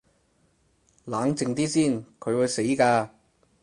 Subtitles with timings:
[1.05, 3.07] 冷靜啲先，佢會死㗎